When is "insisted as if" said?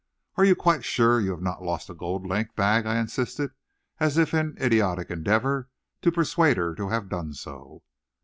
2.97-4.33